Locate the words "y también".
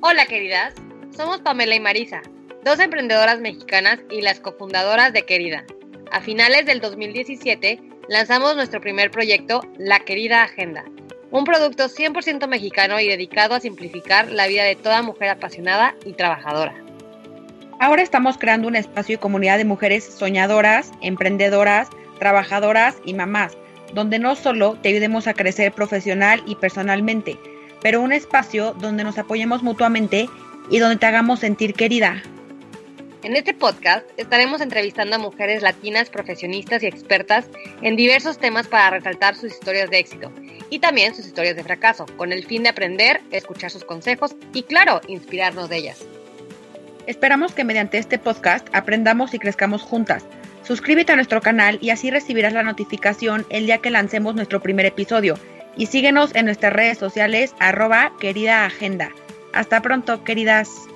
40.70-41.14